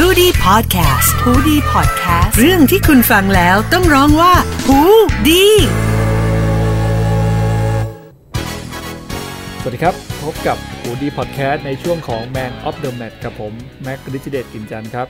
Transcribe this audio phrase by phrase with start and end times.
[0.00, 4.34] h o ดี้พอดแคสต์ฮูดี้พอดแคสต์เรื่องที่คุณฟังแล้วต้องร้องว่า
[4.66, 4.80] หู
[5.28, 5.46] ดี
[9.60, 15.06] สวัสดีครับ พบกับหูดีพอดแคสต์ในช่วงของ Man of the Match กับผมแม็กริจิเดตกินจันทร์ครับ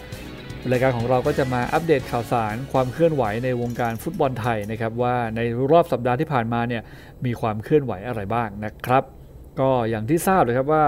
[0.70, 5.40] รายการของเราก็จะมาอัปเดตข่าวสารความเคลื่อนไหวในวงการฟุตบอลไทยนะครับว่าใน
[5.70, 6.82] รอบสัปดาห์ที่ผ่านมาเนี่ย
[7.24, 9.04] มีความเคลื่อนไหวอะไรบ้างนะครับ
[9.60, 10.84] ก็อย่างที่ทราบเลยครับว่า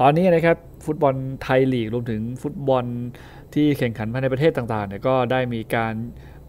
[0.00, 0.56] ตอนนี้นะครับ
[0.86, 2.84] ฟุตบอลไทยลีกรวมถึงฟุตบอล
[3.54, 5.94] ที่แข่งขันภายในประเทศต่างๆเนี่ยก็ได้มีการ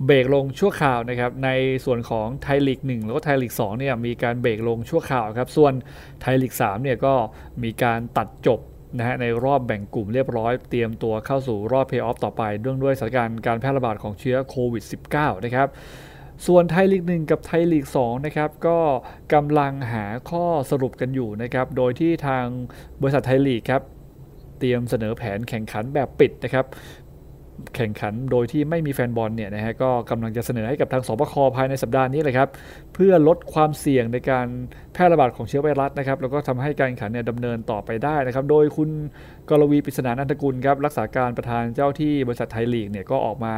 [0.06, 1.50] เบรกลงชั่วคราวนะครับใน
[1.86, 5.74] ส่วนของไทยลีก1แล้วก็ไทยลีก2เนี่ยมีการเบรกลงชั่วคราวครับส่วน
[6.22, 7.14] ไทยลีก3เนี่ยก็
[7.64, 8.60] มีการตัดจบ
[8.98, 15.68] นะฮะในรอบแบ่งกลุ่มเรียบร้อย เตรียมตัวเข้าสู่รอบเพย์ออฟต่อไปเนื่องด้วยสถานการณ์การแพร่ระบาดของเชื้อโควิด -19 นะครับ
[16.48, 18.80] ส่วนไทยลีก 1 กับไทยลีก 2 นะครับ ก็
[19.34, 22.46] กำลังหาข้อสรุปกันอยู่นะครับ โดยที่ทาง
[23.02, 23.82] บริษัทไทยลีกครับ
[24.60, 26.66] เตรียมเสนอแผนแข่งขันแบบปิดนะครับ
[27.76, 32.50] แข่งขันโดยที่ไม่มีแฟนบอลเนี่ยนะฮะก็กำลังจะเสนอให้กับทางสบคภายในสัปดาห์นี้เลยครับ
[32.94, 34.48] เพื่อลดความเสี่ยงในการ
[34.94, 38.90] แพร่ระบาดของเชื้อไวรัสนะครับแล้วก็ทำให้การแข่งขันเนี่ยดำเนินต่อไปได้นะครับ โดยคุณ
[39.50, 43.54] กรวีปริศนานันทกุลครับรักษาการประธานเจ้าที่บริษัทไทยลีกเนี่ยก็ออกมา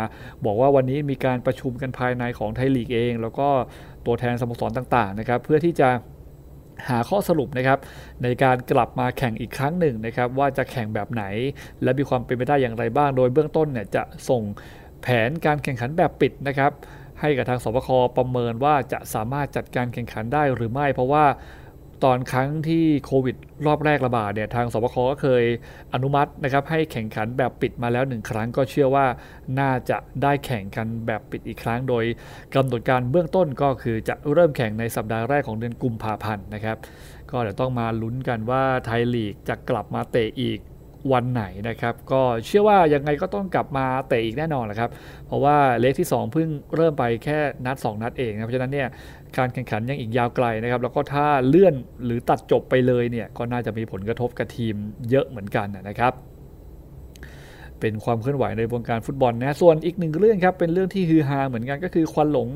[0.46, 3.48] บอกว่าวันนี้มีการประชุมกันภายในของไทยลีกเอง แล้วก็
[4.06, 5.90] ตัวแทนสโมสรต่างๆนะครับเพื่อที่จะ
[6.90, 7.80] หาข้อสรุปนะครับ
[8.24, 11.24] ในการกลับมาแข่งอีกครั้งหนึ่งนะครับว่าจะแข่งแบบไหน
[11.84, 14.44] และมีความเป็นไปได้อย่างไรบ้าง โดยเบื้องต้นเนี่ยจะส่ง
[15.02, 16.72] แผนการแข่งขันแบบปิดนะครับ
[17.20, 21.26] ให้กับทางสบคประเมินว่าจะสามารถจัดการแข่งขันได้หรือไม่ เพราะว่า
[22.04, 23.36] ตอนครั้งที่โควิด
[23.68, 25.44] รอบแรกระบาดเนี่ยทางสบคก็เคย
[25.94, 29.06] อนุมัตินะครับให้แข่งขันแบบปิดมาแล้วหนึ่งครั้งก็เชื่อว่า
[29.60, 32.04] น่าจะได้แข่งกันแบบปิดอีกครั้ง โดย
[32.56, 36.78] กำหนดการเบื้องต้นก็คือจะเริ่มแข่งในสัปดาห์แรกของเดือนกุมภาพันธ์นะครับ
[37.32, 40.60] ก็เดี๋ยวต้องมาลุ้นกันว่าไทยลีกจะกลับมาเตะอีก
[41.14, 44.90] วันไหนนะครับ ก็เชื่อว่ายังไงก็ต้องกลับมาเตะอีกแน่นอนแหละครับ
[45.28, 48.88] เพราะว่าเลกที่ 2 เพิ่งเริ่มไปแค่นัด 2 นัดเองนะเพราะฉะนั้นเนี่ย
[49.38, 51.76] การแข่งขันยังอีกยาวไกลนะครับ แล้วก็ถ้าเลื่อน
[52.06, 54.76] หรือตัดจบไปเลยเนี่ยก็น่าจะมีผลกระทบกับทีม
[55.10, 56.14] เยอะเหมือนกันนะครับ
[57.80, 62.48] เป็นความเคลื่อนไหวในวงการฟุตบอลนะ ส่วนอีกหนึ่งเรื่องครับ เป็นเรื่องที่ฮือฮาเหมือนกันก็คือควันหลง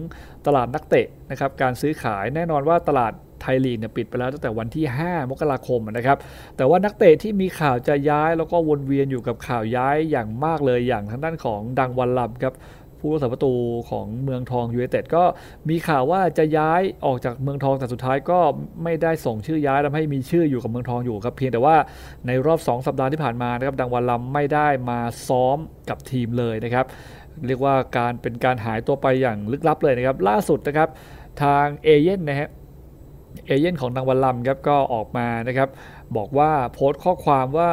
[0.47, 6.18] ตลาดนักเตะนะครับ การซื้อขายแน่นอนว่าตลาด ไทยลีกเนี่ยปิดไปแล้วตั้งแต่วันที่ 5 มกราคมนะครับ
[6.57, 12.56] แต่ว่านักเตะที่มีข่าวจะย้ายแล้วก็วนเวียนอยู่กับข่าวย้ายอย่างมากเลยอย่างทางด้านของดังวันลำครับ
[13.00, 13.53] ผู้รักษาประตู
[13.90, 15.24] ของเมืองทองยูไนเต็ดก็
[15.69, 18.40] มีข่าวว่าจะย้ายออกจากเมืองทองแต่สุดท้ายก็
[18.84, 21.75] ไม่ได้ส่งชื่อย้ายทำให้มีชื่ออยู่กับเมืองทองอยู่ครับเพียงแต่ว่า
[22.28, 25.57] ในรอบ 2 สัปดาห์ที่ผ่านมานะครับดังวันลำไม่ได้มาซ้อม
[25.90, 26.85] กับทีมเลยนะครับ
[27.47, 30.90] เรียกว่าการเป็นการหายตัวไปอย่างลึกลับเลยนะครับล่าสุดนะครับ
[31.44, 32.50] ทางเอเย่นนะฮะ
[33.46, 35.69] เอเย่นของดังวันลำครับก็ออกมานะครับ
[36.18, 37.69] บอกว่าโพสต์ข้อความว่า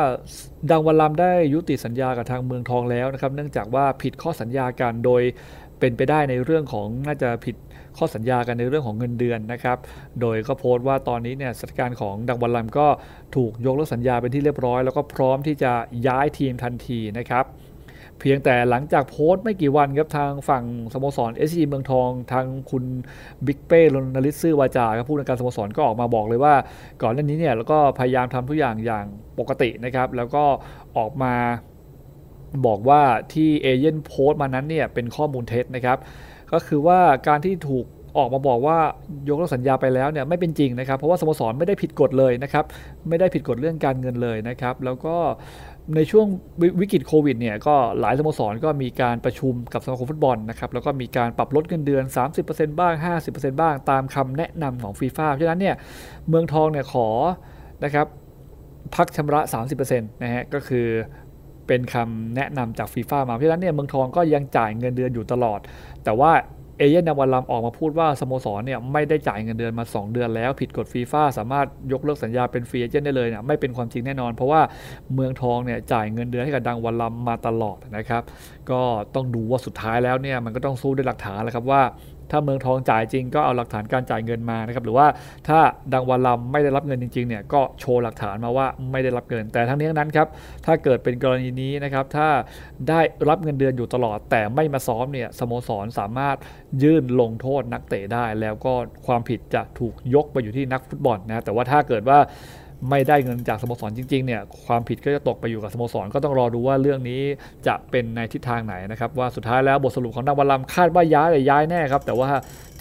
[0.70, 5.22] ดังวันลำได้ยุติสัญญากับทางเมืองทองแล้วนะครับ เนื่องจากว่าผิดข้อสัญญากันโดย
[5.78, 7.56] เป็นไปได้ในเรื่องของน่าจะผิด
[7.98, 9.78] ข้อสัญญากันในเรื่องของเงินเดือนนะครับ
[10.20, 12.86] โดยก็โพสต์ว่าตอนนี้เนี่ยสถานการณ์ของดังวันลัมก็
[13.36, 15.72] ถูกยกเลิกสัญญาเป็นที่เรียบร้อย แล้วก็พร้อมที่จะ
[16.06, 17.44] ย้ายทีมทันทีนะครับ
[18.22, 22.84] เพียงแต่หลังจากโพสต์ไม่กี่วันครับทางฝั่งสโมสร SCG เมืองทอง ทางคุณ
[23.46, 26.54] บิ๊กเป้รณฤทธิ์ซื่อวาจาครับผู้อำนวยการสโมสรก็ออกมาบอกเลยว่า
[27.02, 29.06] ก่อนหน้านี้เนี่ยแล้วก็พยายามทำทุกอย่างอย่าง
[29.38, 30.44] ปกตินะครับ แล้วก็
[30.96, 31.34] ออกมา
[32.66, 33.00] บอกว่า
[33.32, 35.98] ที่เอเย่นโพสต์มานั้นเนี่ยเป็นข้อมูลเท็จนะครับ
[36.52, 37.86] ก็คือว่าการที่ถูก
[38.18, 38.78] ออกมาบอกว่า
[39.28, 42.64] ยกเลิกสัญญาไปแล้วเนี่ยไม่เป็นจริงนะครับ เพราะว่าสโมสรไม่ได้ผิดกฎเลยนะครับ
[43.08, 45.16] ไม่ได้ผิดกฎเรื่องการเงินเลยนะครับ แล้วก็
[45.96, 46.26] ในช่วง
[46.60, 52.04] ววิกฤตโควิดเนี่ยก็หลายสโมสรก็มีการประชุมกับสมาคมฟุตบอลนะครับแล้วก็มีการปรับลดเงินเดือน
[52.42, 52.94] 30%บ้าง
[53.26, 55.76] 50%บ้างตามคำแนะนำของฟีฟ่าเพราะฉะนั้นเนี่ย
[56.28, 57.08] เมืองทองเนี่ยขอ
[57.84, 58.06] นะครับ
[58.94, 59.40] พักชำระ
[59.76, 60.86] 30%นะฮะก็คือ
[61.66, 65.60] เป็นคำแนะนำจากฟีฟ่ามาเพราะฉะนั้นเนี่ยเมืองทองก็ยังจ่ายเงินเดือนอยู่ตลอด
[66.04, 66.32] แต่ว่า
[66.78, 74.60] เอเย่นนวันลำออกมาพูดว่าสโมสรเนี่ยไม่ได้จ่ายเงินเดือนมา 2 เดือนแล้ว ผิดกฎฟีฟ่าสามารถยกเลิกสัญญาเป็นฟรีเอเจนต์ได้เลยเนี่ยไม่เป็นความจริงแน่นอน เพราะว่า
[75.14, 78.22] เมืองทองเนี่ยจ่ายเงินเดือนให้กับดังวันลำมาตลอดนะครับ
[78.70, 78.80] ก็
[79.14, 81.82] ต้องดูว่าสุดท้ายแล้วเนี่ยมันก็ต้องสู้ด้วยหลักฐานแหละครับว่า
[82.32, 85.06] ถ้าเมืองทองจ่ายจริงก็เอาหลักฐานการจ่ายเงินมานะครับหรือว่า
[85.48, 85.58] ถ้า
[85.92, 90.28] ดังวันลำไม่ได้รับเงินจริงๆเนี่ยก็โชว์หลักฐานมาว่าไม่ได้รับเงิน แต่ทั้งนี้ทั้งนั้นครับ
[90.66, 92.28] ถ้าเกิดเป็นกรณีนี้นะครับถ้า
[92.88, 96.36] ได้รับเงินเดือนอยู่ตลอด แต่ไม่มาซ้อมเนี่ยสโมสรสามารถ
[96.82, 98.72] ยื่นลงโทษนักเตะได้ แล้วก็
[99.06, 102.18] ความผิดจะถูกยกไปอยู่ที่นักฟุตบอลนะแต่ว่าถ้าเกิดว่า
[102.90, 107.20] ไม่ได้เงินจากสโมสรจริงๆเนี่ยความผิดก็จะตกไปอยู่กับสโมสรก็ต้องรอดูว่าเรื่องนี้
[107.66, 112.30] จะเป็นในทิศทางไหนนะครับว่าสุดท้ายแล้วบทสรุปของนางวันลำคาดว่าย้ายแต่ย้ายแน่ครับแต่ว่า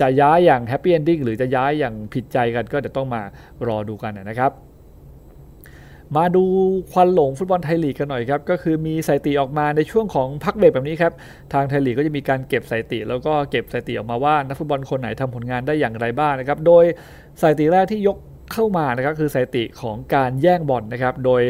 [0.01, 3.21] จะย้ายอย่าง happy ending หรือจะย้ายอย่างผิดใจกันก็จะต้องมา
[3.67, 4.51] รอดูกันนะครับ
[6.17, 6.43] มาดู
[6.91, 11.13] ควันหลงฟุตบอลไทยลีกกันหน่อยครับก็คือมีสถิติออกมาในช่วงของพักเบรกแบบนี้ครับ
[11.53, 16.83] ทางไทยลีกก็จะมีการเก็บสถิติ แล้วก็เก็บสถิติออกมาว่านักฟุตบอลคนไหนทำผลงานได้อย่างไรบ้างนะครับโดย
[17.41, 18.17] สถิติแรกที่ยก
[18.53, 21.41] เข้ามานะครับคือสถิติของการแย่งบอลนะครับโดย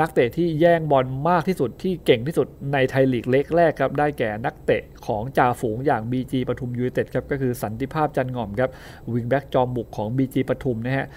[0.00, 8.70] นักเตะที่แย่งบอลมากที่สุดที่เก่งที่สุดในไทยลีกเลกแรกครับได้แก่นักเตะของจ่าฝูงอย่าง BG ปทุมยูไนเต็ดครับก็คือสันติภาพจันทร์หง่อมครับ
[9.12, 11.08] วิงแบ็กจอมบุกของ BG ปทุมนะฮะ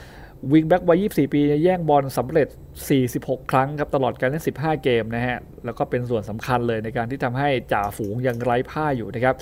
[0.54, 2.48] วิงแบ็กวัย 24 ปี แย่งบอลสำเร็จ
[3.00, 9.36] 46 ครั้งครับตลอดการเล่น 15 เกมนะฮะ แล้วก็เป็นส่วนสำคัญเลยในการที่ทำให้จ่าฝูงยังไร้พ่ายอยู่นะครับ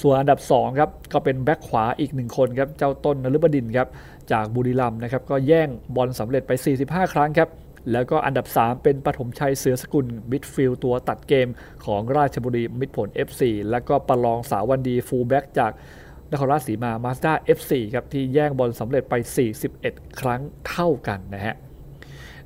[0.00, 3.88] ส่วนอันดับ 2 ครับ ก็เป็นแบ็กขวาอีกหนึ่งคนครับ เจ้าต้นนฤบดินครับ
[4.32, 6.52] จากบุรีรัมย์นะครับก็แย่งบอลสำเร็จไป
[6.82, 7.48] 45 ครั้งครับ
[7.92, 11.48] แล้วก็อันดับ 3 เป็นปฐมชัยเสือสกุลมิดฟิลด์ตัวตัดเกม
[11.84, 15.72] ของราชบุรีมิตรผล FC แล้วก็ประลองสาวันดีฟูลแบ็กจาก
[16.30, 19.14] นครราชสีมามาสด้า F4 ครับที่แย่งบอลสำเร็จไป
[19.66, 21.54] 41 ครั้งเท่ากันนะฮะ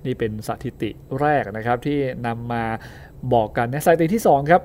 [0.05, 0.91] นี่เป็นสถิติ
[1.21, 2.65] แรกนะครับที่นำมา
[3.33, 4.63] บอกกันนะสถิติที่ 2 ครับ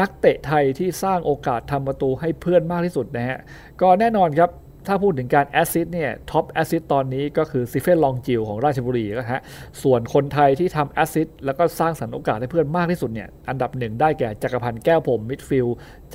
[0.00, 3.38] นักเตะไทยที่สร้างโอกาสทำประตูให้เพื่อนมากที่สุดนะฮะ
[3.80, 4.50] ก็แน่นอนครับ
[4.86, 9.40] ถ้าพูดถึงการ assist เนี่ย top assist ตอนนี้ก็คือสตีเฟนลองจิลของราชบุรีนะฮะ
[9.82, 15.66] ส่วนคนไทยที่ทำแอสซิสแล้วก็สร้างสรรค์โอกาสให้เพื่อนมากที่สุดเนี่ยอันดับหนึ่งได้แก่จักรพันธ์แก้วพรมมิดฟิลด์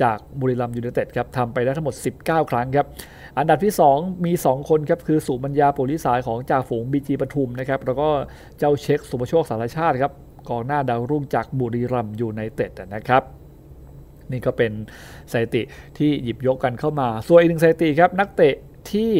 [0.02, 1.94] จากบุรีรัมย์ยูไนเต็ดครับทำไปได้ทั้งหมด
[2.24, 2.86] 19 ครั้งครับ
[3.38, 8.08] อันดับที่ 2 มี 2 คนครับคือสุมัญญาปุริสายของจ่าฝูงบีจีปทุมนะครับแล้วก็
[8.58, 10.12] เจ้าเช็คศุภโชคสารชาติครับ
[10.48, 13.39] กองหน้าดาวรุ่งจากบุรีรัมย์ยูไนเต็ดนะครับ
[14.32, 14.72] นี่ก็เป็น
[15.32, 15.62] สถิติ
[15.98, 18.54] ที่หยิบยกกันเข้ามา ส่วนอีกหนึ่งสถิติครับ นักเตะ
[18.92, 19.12] ที่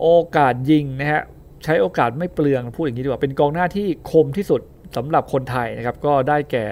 [0.00, 1.22] โอกาสยิงนะฮะ
[1.64, 4.60] ใช้โอกาสไม่เปลืองพูดอย่างนี้ดีกว่าเป็นกองหน้าที่คมที่สุด
[4.96, 6.64] สำหรับคนไทยนะครับก็ได้แก่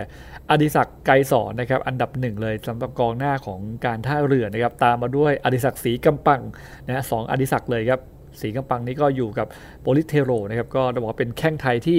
[0.51, 6.41] อดิศักดิ์ไกรสอนนะครับอันดับหนึ่งเลยสำหรับกองหน้าของการท่าเรือนะครับตามมาด้วยอดิศักดิ์ศรีกำปัง
[6.87, 8.01] นะสองอดิศักดิ์เลยครับ
[8.41, 9.47] สีกำปังนี้ก็อยู่กับ
[9.81, 11.99] โปลิเทโรนะครับก็ต้องบอกว่าเป็นแข้งไทยที่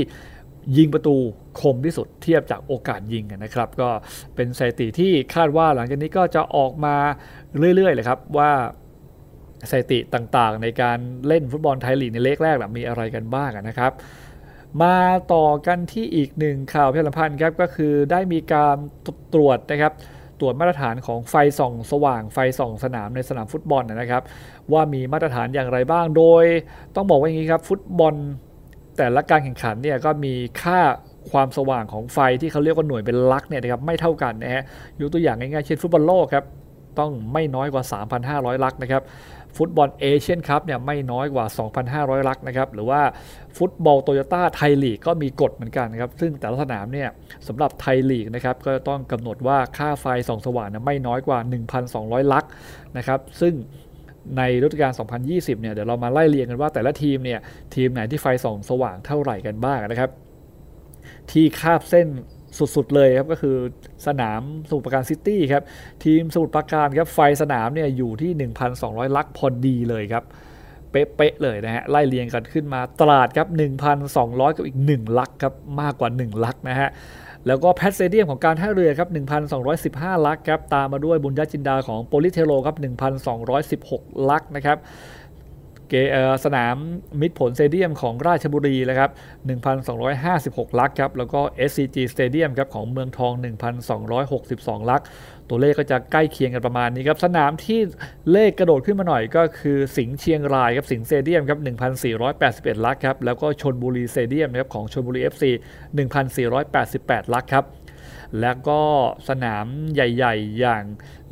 [0.78, 1.16] ยิงประตู
[1.62, 3.90] คมที่สุดเทียบจากโอกาสยิงนะครับ ก็
[4.36, 6.96] เป็นสถิติที่คาดว่าหลังจากนี้ก็จะออกมา
[7.76, 8.52] เรื่อยๆเลยครับว่า
[9.70, 10.98] สถิติต่างๆ ในการ
[11.28, 13.92] เล่นฟุตบอลไทยลีกในเลขแรกมีอะไรกันบ้างนะครับ
[14.82, 14.98] มา
[15.34, 18.78] ต่อกันที่อีกหนึ่งข่าวพิพพันธ์ครับก็คือได้มีการ
[19.34, 19.94] ตรวจนะครับ
[20.40, 24.24] ตรวจมาตรฐานของไฟส่องสว่างไฟส่องสนามในสนามฟุตบอลนะครับ
[24.74, 26.46] ว่ามีมาตรฐานอย่างไรบ้างโดย
[26.96, 28.16] ต้องบอกว่าอย่างนี้ครับฟุตบอล
[28.98, 30.80] แต่ละการแข่งขันเนี่ยก็มีค่า
[31.32, 34.64] ความสว่างของไฟที่เขาเรียกว่าหน่วยเป็นลักเนี่ยนะครับไม่เท่ากันนะฮะ
[35.00, 36.46] ยกตัวอย่างง่ายๆเช่นฟุตบอลโลกครับ
[37.00, 37.84] ต้องไม่น้อยกว่า
[38.24, 39.04] 3,500 lux นะครับ
[39.58, 41.46] ฟุตบอลเอเชียนคัพเนี่ยไม่น้อยกว่า
[41.88, 43.02] 2,500 lux นะครับหรือว่า
[43.58, 47.10] ฟุตบอลโตโยต้าไทยลีกก็มีกฎเหมือนกันนะครับซึ่งแต่ละสนามเนี่ย
[47.48, 51.40] สำหรับไทยลีกนะครับก็ต้องกำหนดว่าค่าไฟส่องสว่างไม่น้อยกว่า
[51.86, 52.44] 1,200 lux
[52.98, 53.54] นะครับซึ่ง
[54.38, 54.94] ในฤดูกาล
[55.28, 57.40] 2020 เนี่ย เดี๋ยวเรามาไล่เรียงกันว่าแต่ละทีมเนี่ย
[57.76, 60.12] ทีมไหนที่ไฟส่องสว่างเท่าไหร่กันบ้างนะครับ
[61.32, 62.08] ที่คาบเส้น
[62.76, 63.56] สุดๆเลยครับก็คือ
[64.08, 65.64] สนามสมุทรปราการซิตี้ครับ
[66.04, 70.24] ทีมสมุทรปราการครับไฟสนามเนี่ยอยู่ที่ 1,200 lux พอดีเลยครับ
[70.92, 73.48] เป๊ะๆเลยนะฮะไล่เรียงกันขึ้นมาตราดครับ
[74.04, 76.90] 1,200 กับอีก 1 lux ครับมากกว่า 1 lux นะฮะ
[77.48, 79.10] แล้วก็ PAT Stadium ของการท่าเรือครับ
[79.68, 82.76] 1,215 lux ครับ ตามมาด้วยบุญญาจินดาของโปลิศเทโรครับ
[83.54, 84.80] 1,216 lux นะครับ
[86.46, 86.76] สนาม
[87.22, 89.10] มิตรผลสเตเดียมของราชบุรีนะครับ
[89.94, 91.40] 1,256 ลักครับ แล้วก็
[91.70, 93.34] SCG Stadium ครับของเมืองทอง
[94.12, 95.02] 1,262 ลัก
[95.50, 97.80] ตัวเลขก็จะใกล้เคียงกันประมาณนี้ครับ สนามที่
[98.32, 101.60] เลขกระโดดขึ้นมาหน่อยก็คือสิงห์เชียงรายครับสิงห์เตเดียมครับ
[102.22, 105.44] 1,481 ลักครับแล้วก็ชนบุรีเตเดียมครับของชนบุรี FC
[106.24, 107.66] 1,488 ลักครับ
[108.42, 108.82] แล้วก็
[109.30, 110.84] สนามใหญ่ ๆ อย่าง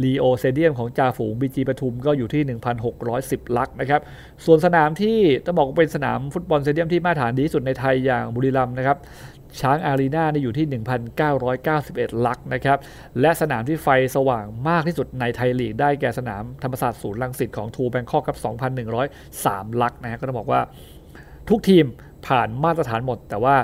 [0.04, 2.60] ลีโอเซเดียมของจ่าฝูงบีจีปทุมก็อยู่ที่
[3.00, 4.02] 1,610 ลักนะครับ
[4.46, 8.98] ส่วนสนามที่ต้องบอกว่าเป็นสนามฟุตบอล stadium ที่มาตรฐานดีสุดในไทยอย่างบุรีรัมย์นะครับ
[9.60, 10.82] ช้างอารีนาอยู่ที่
[11.46, 12.78] 1,991 lux นะครับ
[13.22, 18.38] และสนามที่ไฟสว่างมากที่สุดในไทยลีก ได้แก่สนามธรรมศาสตร์ศูนย์รังสิตของทรูแบงค็อกกับ
[19.10, 20.62] 2,103 lux นะฮะก็ต้องบอกว่า
[21.50, 21.86] ทุกทีม
[22.28, 23.56] ผ่านมาตรฐานหมด แต่ว่า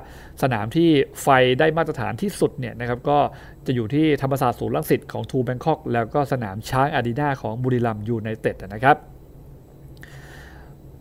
[0.43, 0.89] สนามที่
[1.22, 1.27] ไฟ
[1.60, 3.19] ได้มาตรฐานที่สุดเนี่ยนะครับก็
[3.65, 8.98] จะอยู่ที่ธรรมศาสตร์ศูนย์รังสิตของทรูแบงค็อกแล้วก็สนามช้างอารีนาของบุรีรัมย์ยูไนเต็ดนะครับ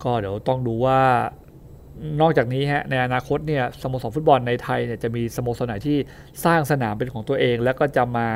[0.03, 0.99] ก็เดี๋ยวต้องดูว่า
[2.21, 5.97] นอกจากนี้ฮะในอนาคตเนี่ยสโมสรฟุตบอลในไทยเนี่ยจะมีสโมสรไหนที่
[6.45, 8.27] สร้างสนามเป็นของตัวเอง แล้วก็จะมา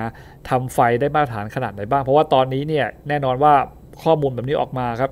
[0.49, 3.53] ทำไฟได้มาตรฐานขนาดไหนบ้าง เพราะว่าตอนนี้เนี่ยแน่นอนว่า
[4.03, 5.11] ข้อมูลแบบนี้ออกมาครับ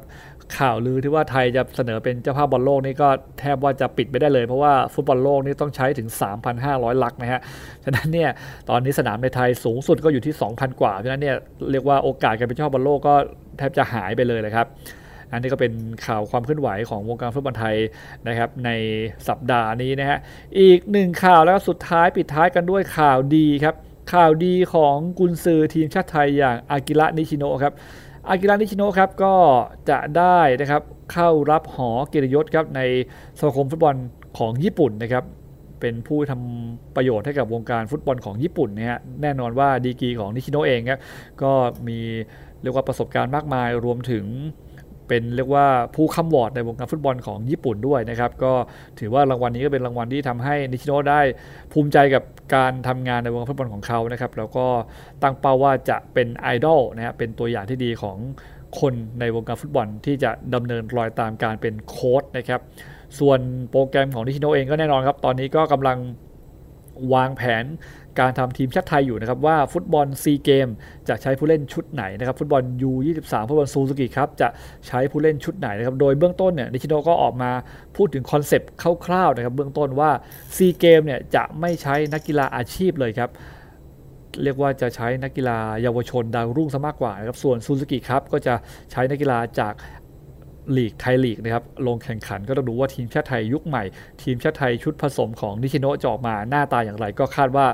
[0.57, 6.07] ข่าวลือที่ว่าไทยจะเสนอเป็นเจ้าภาพบอลโลกนี่ก็แทบว่าจะปิดไม่ได้เลย เพราะว่าฟุตบอลโลกนี่ต้องใช้ถึง
[6.55, 7.41] 3,500 ลักนะฮะ
[7.83, 8.29] ฉะนั้นเนี่ย
[8.69, 11.35] ตอนนี้สนามในไทยสูงสุดก็อยู่ที่ 2,000 กว่า ฉะนั้นเนี่ย
[11.71, 13.15] เรียกว่าโอกาสการเป็นเจ้าภาพบอลโลกก็
[13.57, 14.67] แทบจะหายไปเลยเลยครับ
[15.31, 15.73] อันนี้ก็เป็น
[16.05, 17.75] ข่าวความเคลื่อนไหวของวงการฟุตบอลไทย
[18.27, 18.69] นะครับใน
[19.27, 20.17] สัปดาห์นี้นะฮะ
[20.59, 23.75] อีกหนึ่งข่าวแล้วสุดท้ายปิดท้ายกันด้วยข่าวดีครับ
[24.13, 27.73] ข่าวดีของกุนซือทีมชาติไทยอย่างอากิระนิชิโนะครับ
[28.29, 29.33] อากิระนิชิโนะครับก็
[29.89, 30.81] จะได้นะครับ
[31.13, 32.81] เข้ารับหอเกียรติยศครับใน
[33.39, 33.95] สมาคมฟุตบอล
[34.37, 35.23] ของญี่ปุ่นนะครับ
[35.79, 40.99] เป็นผู้ทำประโยชน์ให้กับวงการฟุตบอลของญี่ปุ่นนะฮะแน่นอนว่าดีกีของนิชิโนะเองครับ
[41.41, 41.51] ก็
[41.87, 41.99] มี
[42.61, 44.25] เรียกว่าประสบการณ์มากมายรวมถึง
[45.11, 48.53] เป็นเรียกว่าผู้คร่ำหวอดในวงการฟุตบอลของญี่ปุ่นด้วยนะครับก็
[48.99, 51.21] ถือว่ารางวัลนี้ก็เป็นรางวัลที่ทำให้นิชิโนได้
[51.71, 52.23] ภูมิใจกับ
[52.55, 54.65] การทำงานในวงการฟุตบอลของเขานะครับแล้วก็
[55.21, 58.17] ตั้งเป้าว่าจะเป็นไอดอลนะฮะเป็นตัวอย่างที่ดีของ
[58.79, 62.61] คนในวงการฟุตบอลที่จะดำเนินรอยตามการเป็นโค้ชนะครับ
[63.19, 63.39] ส่วน
[63.71, 65.97] โปรแกรมของนิชิโนเองก็แน่นอนครับ ตอนนี้ก็กำลัง
[67.13, 67.63] วางแผน
[68.19, 70.67] การทำทีมชาติไทยอยู่นะครับว่าฟุตบอลซีเกมส์
[71.09, 74.47] จะใช้ผู้เล่นชุดไหนนะครับฟุตบอล U23 ฟุตบอลซูซูกิครับจะ
[74.87, 77.51] ใช้ผู้เล่นชุดไหนนะครับโดยเบื้องต้นเนี่ยนิชิโนก็ออกมา
[77.97, 78.69] พูดถึงคอนเซปต์
[79.05, 80.11] คร่าวๆนะครับเบื้องต้นว่า
[80.55, 83.31] ซีเกมส์เนี่ยจะไม่ใช้นักกีฬาอาชีพเลยครับ
[84.43, 88.53] เรียกว่าจะใช้นักกีฬาเยาวชนดาวรุ่งซะมากกว่านะครับส่วนซูซูกิครับก็จะ
[88.91, 89.73] ใช้นักกีฬาจาก
[90.77, 93.83] ลีกไทยลีกนะครับลงแข่งขันก็ต้องดูว่าทีมชาติไทยยุคใหม่
[94.23, 97.65] ทีมชาติไทยชุดผสมของนิชิโนะจะออกมาหน้าตาอย่างไร ก็คาดว่า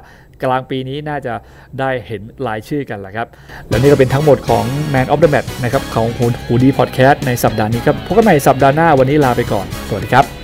[0.44, 1.34] กลางปีนี้น่าจะ
[1.80, 3.28] ได้เห็นรายชื่อกันแหละครับ
[3.70, 4.64] และนี่ก็เป็นทั้งหมดของ
[4.94, 6.08] Man of the Match นะครับของ
[6.46, 10.37] หูดีพอดแคสต์ในสัปดาห์นี้ครับพบกันใหม่สัปดาห์หน้าวันนี้ลาไปก่อน สวัสดีครับ